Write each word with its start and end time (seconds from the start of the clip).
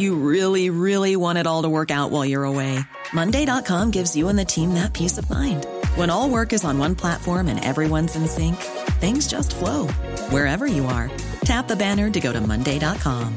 You 0.00 0.14
really, 0.14 0.70
really 0.70 1.14
want 1.14 1.36
it 1.36 1.46
all 1.46 1.60
to 1.60 1.68
work 1.68 1.90
out 1.90 2.10
while 2.10 2.24
you're 2.24 2.44
away. 2.44 2.80
Monday.com 3.12 3.90
gives 3.90 4.16
you 4.16 4.28
and 4.30 4.38
the 4.38 4.46
team 4.46 4.72
that 4.72 4.94
peace 4.94 5.18
of 5.18 5.28
mind. 5.28 5.66
When 5.94 6.08
all 6.08 6.30
work 6.30 6.54
is 6.54 6.64
on 6.64 6.78
one 6.78 6.94
platform 6.94 7.48
and 7.48 7.62
everyone's 7.62 8.16
in 8.16 8.26
sync, 8.26 8.56
things 8.96 9.28
just 9.28 9.54
flow 9.54 9.88
wherever 10.32 10.66
you 10.66 10.86
are. 10.86 11.10
Tap 11.44 11.68
the 11.68 11.76
banner 11.76 12.08
to 12.08 12.18
go 12.18 12.32
to 12.32 12.40
Monday.com. 12.40 13.36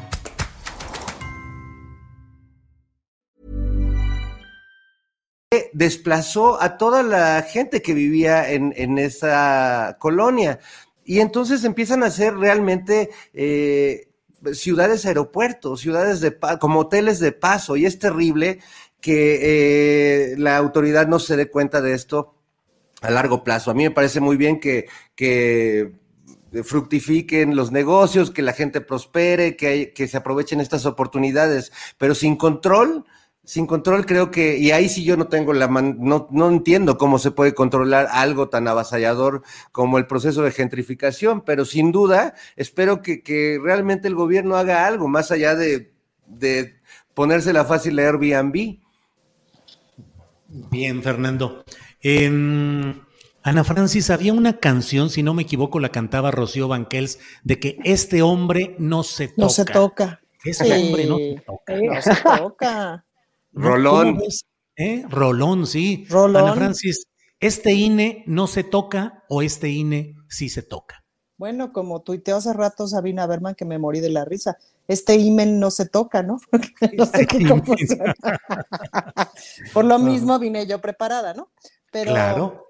Desplazó 5.75 6.61
a 6.61 6.77
toda 6.77 7.03
la 7.03 7.41
gente 7.41 7.81
que 7.81 7.93
vivía 7.93 8.49
en, 8.51 8.73
en 8.77 8.99
esa 8.99 9.97
colonia. 9.99 10.59
Y 11.03 11.19
entonces 11.19 11.65
empiezan 11.65 12.03
a 12.03 12.09
ser 12.09 12.37
realmente 12.37 13.09
eh, 13.33 14.12
ciudades 14.53 15.05
aeropuertos, 15.05 15.79
ciudades 15.81 16.19
de 16.19 16.37
como 16.59 16.81
hoteles 16.81 17.19
de 17.19 17.31
paso, 17.31 17.75
y 17.75 17.85
es 17.85 17.99
terrible 17.99 18.59
que 18.99 20.31
eh, 20.31 20.35
la 20.37 20.57
autoridad 20.57 21.07
no 21.07 21.19
se 21.19 21.35
dé 21.35 21.49
cuenta 21.49 21.81
de 21.81 21.93
esto 21.93 22.35
a 23.01 23.11
largo 23.11 23.43
plazo. 23.43 23.71
A 23.71 23.73
mí 23.73 23.83
me 23.83 23.91
parece 23.91 24.19
muy 24.19 24.37
bien 24.37 24.59
que, 24.59 24.87
que 25.15 25.93
fructifiquen 26.63 27.55
los 27.55 27.71
negocios, 27.71 28.31
que 28.31 28.41
la 28.41 28.53
gente 28.53 28.79
prospere, 28.81 29.55
que, 29.55 29.91
que 29.93 30.07
se 30.07 30.17
aprovechen 30.17 30.61
estas 30.61 30.85
oportunidades, 30.85 31.71
pero 31.97 32.15
sin 32.15 32.35
control, 32.35 33.05
sin 33.43 33.67
control 33.67 34.05
creo 34.05 34.31
que, 34.31 34.57
y 34.57 34.71
ahí 34.71 34.87
sí 34.87 35.03
yo 35.03 35.17
no 35.17 35.27
tengo 35.27 35.53
la 35.53 35.67
man, 35.67 35.97
no, 35.99 36.27
no 36.31 36.49
entiendo 36.49 36.97
cómo 36.97 37.19
se 37.19 37.31
puede 37.31 37.53
controlar 37.53 38.07
algo 38.11 38.49
tan 38.49 38.67
avasallador 38.67 39.43
como 39.71 39.97
el 39.97 40.07
proceso 40.07 40.43
de 40.43 40.51
gentrificación, 40.51 41.41
pero 41.41 41.65
sin 41.65 41.91
duda 41.91 42.35
espero 42.55 43.01
que, 43.01 43.21
que 43.21 43.59
realmente 43.61 44.07
el 44.07 44.15
gobierno 44.15 44.55
haga 44.55 44.87
algo 44.87 45.07
más 45.07 45.31
allá 45.31 45.55
de, 45.55 45.93
de 46.25 46.75
ponérsela 47.13 47.65
fácil 47.65 47.99
a 47.99 48.03
Airbnb. 48.03 48.79
Bien, 50.47 51.01
Fernando. 51.01 51.65
Eh, 52.01 52.29
Ana 53.45 53.65
Francis, 53.65 54.09
había 54.09 54.31
una 54.31 54.59
canción, 54.59 55.09
si 55.09 55.21
no 55.21 55.33
me 55.33 55.43
equivoco, 55.43 55.79
la 55.81 55.89
cantaba 55.89 56.31
Rocío 56.31 56.69
Banquels, 56.69 57.19
de 57.43 57.59
que 57.59 57.77
este 57.83 58.21
hombre 58.21 58.75
no 58.79 59.03
se 59.03 59.27
toca. 59.27 59.41
No 59.41 59.49
se 59.49 59.65
toca. 59.65 60.21
Este 60.45 60.63
sí. 60.63 60.71
hombre 60.71 61.05
no 61.05 61.17
se 61.17 61.43
toca. 61.45 61.75
No 61.75 62.01
se 62.01 62.15
toca. 62.39 63.05
Rolón. 63.53 64.21
¿Eh? 64.75 65.05
Rolón, 65.07 65.67
sí. 65.67 66.05
Rolón. 66.09 66.43
Ana 66.43 66.55
Francis, 66.55 67.05
¿este 67.39 67.73
INE 67.73 68.23
no 68.27 68.47
se 68.47 68.63
toca 68.63 69.23
o 69.29 69.41
este 69.41 69.69
INE 69.69 70.15
sí 70.27 70.49
se 70.49 70.63
toca? 70.63 71.03
Bueno, 71.37 71.73
como 71.73 72.01
tuiteó 72.01 72.37
hace 72.37 72.53
rato 72.53 72.87
Sabina 72.87 73.27
Berman, 73.27 73.55
que 73.55 73.65
me 73.65 73.79
morí 73.79 73.99
de 73.99 74.09
la 74.09 74.23
risa. 74.23 74.57
Este 74.87 75.15
imen 75.15 75.59
no 75.59 75.71
se 75.71 75.87
toca, 75.87 76.23
¿no? 76.23 76.39
no 76.97 77.05
sé 77.05 77.25
qué 77.25 77.47
confusión. 77.47 78.13
Por 79.73 79.85
lo 79.85 79.99
mismo 79.99 80.37
vine 80.39 80.67
yo 80.67 80.79
preparada, 80.79 81.33
¿no? 81.33 81.49
Pero, 81.91 82.11
claro. 82.11 82.63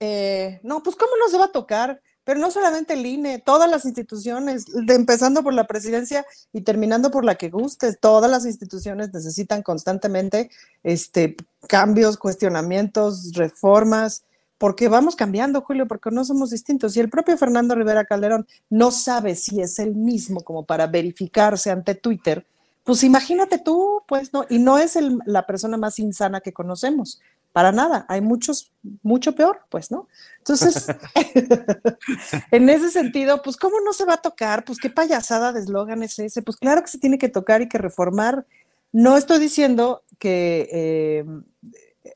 Eh, 0.00 0.60
no, 0.62 0.82
pues 0.82 0.94
¿cómo 0.96 1.12
no 1.18 1.28
se 1.28 1.38
va 1.38 1.46
a 1.46 1.52
tocar? 1.52 2.00
Pero 2.28 2.40
no 2.40 2.50
solamente 2.50 2.92
el 2.92 3.06
INE, 3.06 3.38
todas 3.38 3.70
las 3.70 3.86
instituciones, 3.86 4.66
empezando 4.88 5.42
por 5.42 5.54
la 5.54 5.66
presidencia 5.66 6.26
y 6.52 6.60
terminando 6.60 7.10
por 7.10 7.24
la 7.24 7.36
que 7.36 7.48
gustes, 7.48 7.98
todas 7.98 8.30
las 8.30 8.44
instituciones 8.44 9.14
necesitan 9.14 9.62
constantemente 9.62 10.50
este, 10.82 11.36
cambios, 11.68 12.18
cuestionamientos, 12.18 13.32
reformas, 13.32 14.24
porque 14.58 14.90
vamos 14.90 15.16
cambiando, 15.16 15.62
Julio, 15.62 15.88
porque 15.88 16.10
no 16.10 16.22
somos 16.22 16.50
distintos. 16.50 16.94
Y 16.98 17.00
el 17.00 17.08
propio 17.08 17.38
Fernando 17.38 17.74
Rivera 17.74 18.04
Calderón 18.04 18.46
no 18.68 18.90
sabe 18.90 19.34
si 19.34 19.62
es 19.62 19.78
el 19.78 19.94
mismo 19.94 20.42
como 20.42 20.66
para 20.66 20.86
verificarse 20.86 21.70
ante 21.70 21.94
Twitter. 21.94 22.44
Pues 22.84 23.04
imagínate 23.04 23.58
tú, 23.58 24.02
pues 24.06 24.34
no, 24.34 24.44
y 24.50 24.58
no 24.58 24.76
es 24.76 24.96
el, 24.96 25.18
la 25.24 25.46
persona 25.46 25.78
más 25.78 25.98
insana 25.98 26.42
que 26.42 26.52
conocemos, 26.52 27.22
para 27.52 27.72
nada. 27.72 28.06
Hay 28.08 28.20
muchos, 28.20 28.72
mucho 29.02 29.34
peor, 29.34 29.60
pues, 29.68 29.90
¿no? 29.90 30.08
Entonces, 30.38 30.86
en 32.50 32.68
ese 32.68 32.90
sentido, 32.90 33.42
pues, 33.42 33.56
¿cómo 33.56 33.80
no 33.84 33.92
se 33.92 34.04
va 34.04 34.14
a 34.14 34.22
tocar? 34.22 34.64
Pues, 34.64 34.78
qué 34.78 34.90
payasada 34.90 35.52
de 35.52 35.60
eslogan 35.60 36.02
es 36.02 36.18
ese. 36.18 36.42
Pues, 36.42 36.56
claro 36.56 36.82
que 36.82 36.88
se 36.88 36.98
tiene 36.98 37.18
que 37.18 37.28
tocar 37.28 37.62
y 37.62 37.68
que 37.68 37.78
reformar. 37.78 38.46
No 38.92 39.16
estoy 39.16 39.38
diciendo 39.38 40.04
que, 40.18 40.68
eh, 40.72 41.24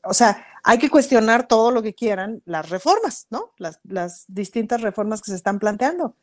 o 0.03 0.13
sea, 0.13 0.45
hay 0.63 0.77
que 0.77 0.89
cuestionar 0.89 1.47
todo 1.47 1.71
lo 1.71 1.81
que 1.81 1.93
quieran, 1.93 2.41
las 2.45 2.69
reformas, 2.69 3.27
¿no? 3.29 3.51
Las, 3.57 3.79
las, 3.83 4.25
distintas 4.27 4.81
reformas 4.81 5.21
que 5.21 5.31
se 5.31 5.37
están 5.37 5.59
planteando. 5.59 6.15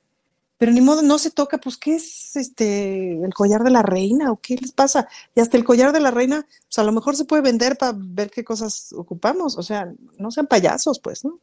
Pero 0.60 0.72
ni 0.72 0.82
modo, 0.82 1.00
no 1.00 1.16
se 1.16 1.30
toca, 1.30 1.56
pues, 1.56 1.78
¿qué 1.78 1.94
es 1.94 2.36
este 2.36 3.12
el 3.24 3.32
collar 3.32 3.64
de 3.64 3.70
la 3.70 3.80
reina 3.80 4.30
o 4.30 4.38
qué 4.38 4.56
les 4.56 4.72
pasa? 4.72 5.08
Y 5.34 5.40
hasta 5.40 5.56
el 5.56 5.64
collar 5.64 5.90
de 5.90 6.00
la 6.00 6.10
reina, 6.10 6.46
pues 6.66 6.78
a 6.78 6.84
lo 6.84 6.92
mejor 6.92 7.16
se 7.16 7.24
puede 7.24 7.40
vender 7.40 7.78
para 7.78 7.94
ver 7.96 8.30
qué 8.30 8.44
cosas 8.44 8.92
ocupamos. 8.92 9.56
O 9.56 9.62
sea, 9.62 9.90
no 10.18 10.30
sean 10.30 10.46
payasos, 10.46 11.00
pues, 11.00 11.24
¿no? 11.24 11.40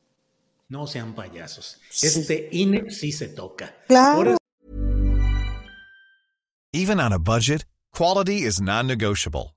No 0.70 0.86
sean 0.86 1.16
payasos. 1.16 1.80
Sí. 1.90 2.06
Este 2.06 2.48
INE 2.52 2.92
sí 2.92 3.12
se 3.12 3.30
toca. 3.30 3.76
Claro. 3.88 4.38
Even 6.72 7.00
on 7.00 7.12
a 7.12 7.18
budget, 7.18 7.66
quality 7.92 8.46
is 8.46 8.62
non-negotiable. 8.62 9.57